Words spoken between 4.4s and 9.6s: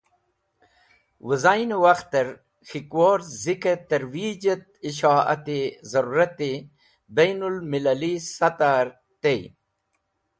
et Ishoate Zarurati Bainul Millali Sataher tey.